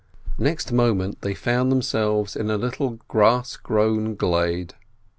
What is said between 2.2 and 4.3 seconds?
in a little grass grown